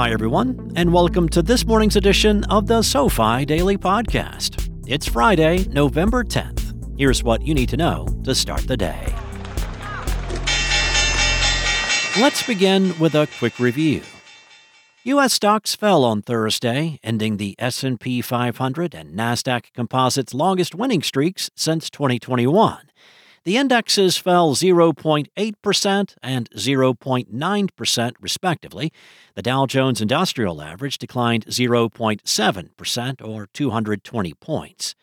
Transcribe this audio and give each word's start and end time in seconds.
Hi, 0.00 0.12
everyone, 0.12 0.72
and 0.76 0.94
welcome 0.94 1.28
to 1.28 1.42
this 1.42 1.66
morning's 1.66 1.94
edition 1.94 2.42
of 2.44 2.66
the 2.66 2.80
SoFi 2.80 3.44
Daily 3.44 3.76
Podcast. 3.76 4.66
It's 4.86 5.06
Friday, 5.06 5.66
November 5.68 6.24
10th. 6.24 6.98
Here's 6.98 7.22
what 7.22 7.42
you 7.42 7.52
need 7.52 7.68
to 7.68 7.76
know 7.76 8.06
to 8.24 8.34
start 8.34 8.66
the 8.66 8.78
day. 8.78 9.14
Let's 12.18 12.42
begin 12.46 12.98
with 12.98 13.14
a 13.14 13.28
quick 13.38 13.58
review. 13.58 14.00
US 15.04 15.34
stocks 15.34 15.74
fell 15.74 16.02
on 16.02 16.22
Thursday, 16.22 16.98
ending 17.02 17.36
the 17.36 17.54
S&P 17.58 18.22
500 18.22 18.94
and 18.94 19.14
Nasdaq 19.14 19.64
Composite's 19.74 20.32
longest 20.32 20.74
winning 20.74 21.02
streaks 21.02 21.50
since 21.54 21.90
2021. 21.90 22.78
The 23.44 23.56
indexes 23.56 24.18
fell 24.18 24.54
0.8% 24.54 26.14
and 26.22 26.50
0.9%, 26.50 28.12
respectively. 28.20 28.92
The 29.34 29.42
Dow 29.42 29.64
Jones 29.64 30.02
Industrial 30.02 30.60
Average 30.60 30.98
declined 30.98 31.46
0.7%, 31.46 33.26
or 33.26 33.48
220 33.54 34.34
points. 34.34 34.94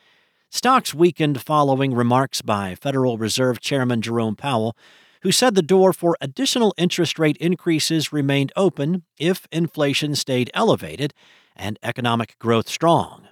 Stocks 0.52 0.94
weakened 0.94 1.42
following 1.42 1.96
remarks 1.96 2.44
by 2.44 2.76
Federal 2.76 3.18
Reserve 3.18 3.60
Chairman 3.60 4.04
Jerome 4.04 4.36
Powell, 4.36 4.78
who 5.24 5.32
said 5.32 5.56
the 5.56 5.64
door 5.64 5.92
for 5.92 6.16
additional 6.22 6.76
interest 6.78 7.18
rate 7.18 7.38
increases 7.38 8.14
remained 8.14 8.54
open 8.56 9.04
if 9.18 9.48
inflation 9.52 10.14
stayed 10.14 10.52
elevated 10.54 11.12
and 11.56 11.80
economic 11.82 12.38
growth 12.38 12.70
strong. 12.70 13.28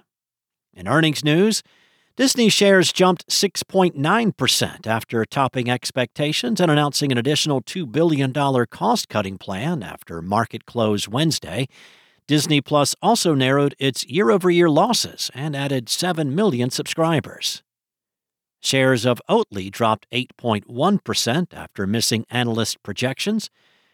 In 0.74 0.88
earnings 0.88 1.24
news, 1.24 1.62
Disney 2.16 2.48
shares 2.48 2.94
jumped 2.94 3.28
6.9% 3.28 4.86
after 4.86 5.24
topping 5.26 5.68
expectations 5.68 6.62
and 6.62 6.70
announcing 6.70 7.12
an 7.12 7.18
additional 7.18 7.60
$2 7.60 7.92
billion 7.92 8.32
cost 8.32 9.10
cutting 9.10 9.36
plan 9.36 9.82
after 9.82 10.22
market 10.22 10.64
close 10.64 11.06
Wednesday. 11.06 11.68
Disney 12.26 12.62
Plus 12.62 12.94
also 13.02 13.34
narrowed 13.34 13.74
its 13.78 14.06
year 14.06 14.30
over 14.30 14.48
year 14.48 14.70
losses 14.70 15.30
and 15.34 15.54
added 15.54 15.90
7 15.90 16.34
million 16.34 16.70
subscribers. 16.70 17.62
Shares 18.62 19.04
of 19.04 19.20
Oatly 19.28 19.70
dropped 19.70 20.06
8.1% 20.10 21.52
after 21.52 21.86
missing 21.86 22.24
analyst 22.30 22.82
projections. 22.82 23.50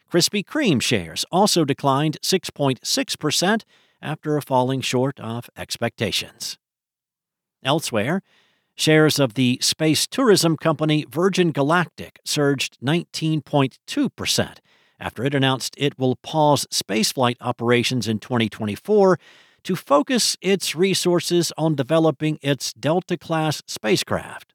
Krispy 0.08 0.44
Kreme 0.44 0.80
shares 0.80 1.24
also 1.32 1.64
declined 1.64 2.18
6.6% 2.22 3.62
after 4.00 4.40
falling 4.40 4.80
short 4.80 5.18
of 5.18 5.50
expectations. 5.56 6.56
Elsewhere, 7.62 8.22
shares 8.74 9.18
of 9.18 9.34
the 9.34 9.58
space 9.60 10.06
tourism 10.06 10.56
company 10.56 11.04
Virgin 11.08 11.52
Galactic 11.52 12.18
surged 12.24 12.78
19.2% 12.82 14.58
after 15.02 15.24
it 15.24 15.34
announced 15.34 15.74
it 15.76 15.98
will 15.98 16.16
pause 16.16 16.66
spaceflight 16.70 17.36
operations 17.40 18.06
in 18.06 18.20
2024 18.20 19.18
to 19.64 19.76
focus 19.76 20.36
its 20.40 20.74
resources 20.74 21.52
on 21.58 21.74
developing 21.74 22.38
its 22.40 22.72
Delta 22.72 23.16
class 23.16 23.62
spacecraft. 23.66 24.54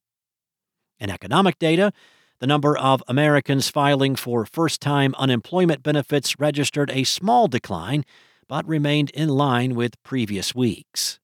In 1.00 1.09
economic 1.09 1.59
data, 1.59 1.91
the 2.39 2.47
number 2.47 2.78
of 2.78 3.03
Americans 3.08 3.69
filing 3.69 4.16
for 4.16 4.45
first 4.45 4.80
time 4.80 5.13
unemployment 5.17 5.83
benefits 5.83 6.39
registered 6.39 6.91
a 6.91 7.03
small 7.03 7.47
decline, 7.47 8.05
but 8.47 8.67
remained 8.67 9.09
in 9.11 9.30
line 9.30 9.75
with 9.75 10.02
previous 10.03 10.55
weeks. 10.55 11.19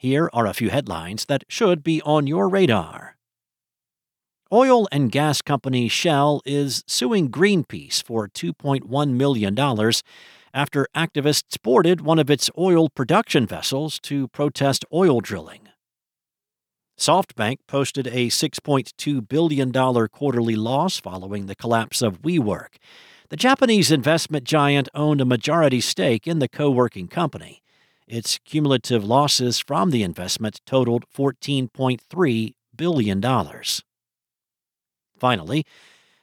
Here 0.00 0.30
are 0.32 0.46
a 0.46 0.54
few 0.54 0.70
headlines 0.70 1.26
that 1.26 1.44
should 1.46 1.84
be 1.84 2.00
on 2.06 2.26
your 2.26 2.48
radar. 2.48 3.18
Oil 4.50 4.88
and 4.90 5.12
gas 5.12 5.42
company 5.42 5.88
Shell 5.88 6.40
is 6.46 6.82
suing 6.86 7.28
Greenpeace 7.28 8.02
for 8.02 8.26
$2.1 8.26 9.10
million 9.10 9.58
after 10.54 10.86
activists 10.96 11.62
boarded 11.62 12.00
one 12.00 12.18
of 12.18 12.30
its 12.30 12.48
oil 12.56 12.88
production 12.88 13.46
vessels 13.46 13.98
to 13.98 14.28
protest 14.28 14.86
oil 14.90 15.20
drilling. 15.20 15.68
SoftBank 16.98 17.58
posted 17.68 18.06
a 18.06 18.28
$6.2 18.28 19.28
billion 19.28 19.70
quarterly 20.08 20.56
loss 20.56 20.98
following 20.98 21.44
the 21.44 21.54
collapse 21.54 22.00
of 22.00 22.22
WeWork. 22.22 22.78
The 23.28 23.36
Japanese 23.36 23.92
investment 23.92 24.44
giant 24.44 24.88
owned 24.94 25.20
a 25.20 25.26
majority 25.26 25.82
stake 25.82 26.26
in 26.26 26.38
the 26.38 26.48
co 26.48 26.70
working 26.70 27.06
company. 27.06 27.59
Its 28.10 28.38
cumulative 28.44 29.04
losses 29.04 29.60
from 29.60 29.90
the 29.90 30.02
investment 30.02 30.60
totaled 30.66 31.04
$14.3 31.16 32.54
billion. 32.74 33.22
Finally, 35.16 35.64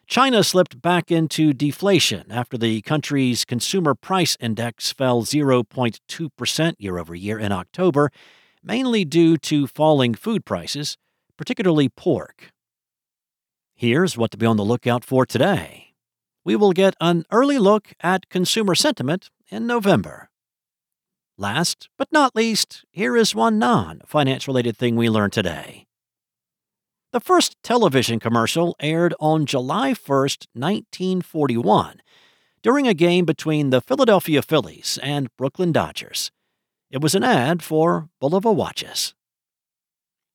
China 0.06 0.44
slipped 0.44 0.82
back 0.82 1.10
into 1.10 1.54
deflation 1.54 2.30
after 2.30 2.58
the 2.58 2.82
country's 2.82 3.46
consumer 3.46 3.96
price 3.96 4.36
index 4.42 4.92
fell 4.92 5.24
0.2% 5.24 6.74
year 6.78 6.98
over 6.98 7.16
year 7.16 7.40
in 7.40 7.54
October, 7.54 8.12
mainly 8.62 9.06
due 9.06 9.38
to 9.38 9.66
falling 9.66 10.14
food 10.14 10.44
prices, 10.44 10.98
particularly 11.38 11.88
pork. 11.88 12.52
Here's 13.76 14.18
what 14.18 14.32
to 14.32 14.38
be 14.38 14.46
on 14.46 14.58
the 14.58 14.66
lookout 14.66 15.06
for 15.06 15.26
today. 15.26 15.94
We 16.44 16.58
will 16.58 16.74
get 16.74 16.96
an 17.00 17.24
early 17.32 17.58
look 17.58 17.94
at 18.02 18.28
consumer 18.28 18.76
sentiment 18.76 19.30
in 19.50 19.66
November. 19.66 20.30
Last 21.40 21.90
but 22.00 22.12
not 22.12 22.36
least, 22.36 22.84
here 22.90 23.16
is 23.16 23.36
one 23.36 23.60
non 23.60 24.02
finance 24.08 24.48
related 24.48 24.76
thing 24.76 24.96
we 24.96 25.08
learned 25.08 25.34
today. 25.34 25.86
The 27.14 27.20
first 27.20 27.56
television 27.62 28.20
commercial 28.20 28.76
aired 28.80 29.14
on 29.20 29.46
July 29.46 29.92
1st, 29.92 30.48
1941, 30.54 32.02
during 32.64 32.88
a 32.88 32.96
game 32.96 33.24
between 33.24 33.70
the 33.70 33.82
Philadelphia 33.82 34.42
Phillies 34.42 34.98
and 35.04 35.30
Brooklyn 35.38 35.72
Dodgers. 35.72 36.32
It 36.90 37.02
was 37.02 37.14
an 37.14 37.24
ad 37.24 37.62
for 37.62 38.10
Bulova 38.20 38.54
watches. 38.54 39.14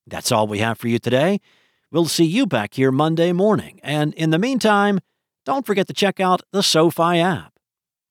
That's 0.06 0.30
all 0.30 0.46
we 0.46 0.60
have 0.60 0.78
for 0.78 0.86
you 0.86 1.00
today. 1.00 1.40
We'll 1.90 2.06
see 2.06 2.24
you 2.24 2.46
back 2.46 2.74
here 2.74 2.92
Monday 2.92 3.32
morning, 3.32 3.80
and 3.82 4.14
in 4.14 4.30
the 4.30 4.38
meantime, 4.38 5.00
don't 5.44 5.66
forget 5.66 5.88
to 5.88 5.92
check 5.92 6.20
out 6.20 6.42
the 6.52 6.62
SoFi 6.62 7.18
app. 7.18 7.51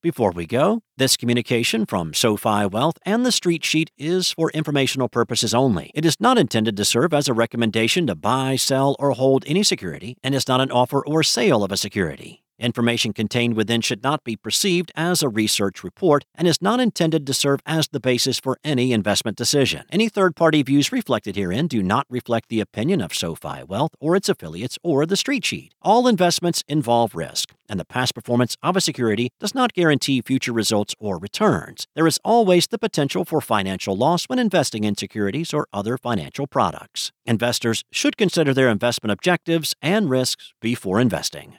Before 0.01 0.31
we 0.31 0.47
go, 0.47 0.81
this 0.97 1.16
communication 1.16 1.85
from 1.85 2.16
SoFi 2.16 2.66
Wealth 2.66 2.97
and 3.06 3.23
the 3.23 3.31
Street 3.31 3.63
Sheet 3.63 3.91
is 4.00 4.31
for 4.31 4.50
informational 4.50 5.07
purposes 5.07 5.53
only. 5.53 5.91
It 5.94 6.06
is 6.06 6.19
not 6.19 6.39
intended 6.39 6.75
to 6.78 6.85
serve 6.85 7.13
as 7.13 7.28
a 7.28 7.35
recommendation 7.35 8.07
to 8.07 8.16
buy, 8.16 8.56
sell, 8.56 8.95
or 8.97 9.11
hold 9.11 9.44
any 9.45 9.61
security 9.61 10.17
and 10.23 10.34
is 10.34 10.47
not 10.47 10.59
an 10.59 10.72
offer 10.72 11.06
or 11.06 11.22
sale 11.22 11.63
of 11.63 11.72
a 11.72 11.78
security. 11.78 12.41
Information 12.61 13.11
contained 13.11 13.56
within 13.56 13.81
should 13.81 14.03
not 14.03 14.23
be 14.23 14.35
perceived 14.35 14.91
as 14.95 15.23
a 15.23 15.29
research 15.29 15.84
report 15.84 16.25
and 16.35 16.47
is 16.47 16.61
not 16.61 16.79
intended 16.79 17.25
to 17.25 17.34
serve 17.34 17.59
as 17.66 17.88
the 17.88 18.00
basis 18.00 18.40
for 18.40 18.59
any 18.63 18.94
investment 18.94 19.35
decision. 19.35 19.84
Any 19.91 20.09
third 20.09 20.35
party 20.35 20.61
views 20.61 20.91
reflected 20.91 21.35
herein 21.35 21.67
do 21.67 21.81
not 21.81 22.06
reflect 22.07 22.50
the 22.50 22.59
opinion 22.59 23.01
of 23.01 23.16
SoFi 23.16 23.63
Wealth 23.67 23.95
or 24.00 24.16
its 24.16 24.29
affiliates 24.29 24.78
or 24.84 25.07
the 25.07 25.17
Street 25.17 25.44
Sheet. 25.44 25.73
All 25.81 26.07
investments 26.07 26.63
involve 26.67 27.16
risk, 27.16 27.56
and 27.72 27.80
the 27.80 27.86
past 27.86 28.14
performance 28.14 28.58
of 28.62 28.76
a 28.76 28.82
security 28.82 29.30
does 29.40 29.56
not 29.56 29.74
guarantee 29.74 30.22
future 30.22 30.52
results 30.52 30.94
or 31.00 31.18
returns. 31.18 31.88
There 31.96 32.06
is 32.06 32.20
always 32.24 32.68
the 32.68 32.78
potential 32.78 33.26
for 33.26 33.42
financial 33.42 33.96
loss 33.96 34.26
when 34.26 34.38
investing 34.38 34.84
in 34.84 34.96
securities 34.96 35.54
or 35.54 35.68
other 35.74 35.98
financial 35.98 36.46
products. 36.46 37.12
Investors 37.26 37.84
should 37.92 38.18
consider 38.18 38.54
their 38.54 38.70
investment 38.70 39.12
objectives 39.12 39.74
and 39.82 40.09
risks 40.09 40.54
before 40.62 41.00
investing. 41.00 41.58